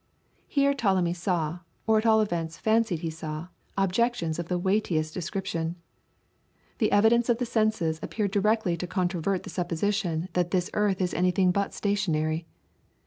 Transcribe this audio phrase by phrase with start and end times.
[0.47, 5.75] Here Ptolemy saw, or at all events fancied he saw, objections of the weightiest description.
[6.79, 11.13] The evidence of the senses appeared directly to controvert the supposition that this earth is
[11.13, 12.47] anything but stationary.